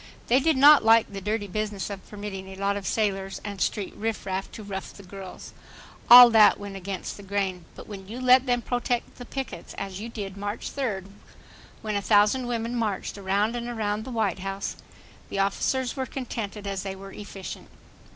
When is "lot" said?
2.55-2.75